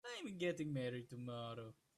I'm 0.19 0.37
getting 0.37 0.73
married 0.73 1.09
tomorrow. 1.09 1.73